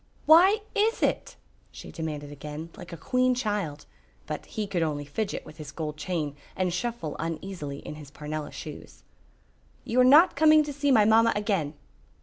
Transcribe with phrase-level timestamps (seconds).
[0.25, 1.35] "Why is it?"
[1.71, 3.85] she demanded again, like a queen child,
[4.25, 8.51] but he could only fidget with his gold chain and shuffle uneasily in his parnella
[8.51, 9.03] shoes.
[9.85, 11.75] "You are not coming to see my mamma again."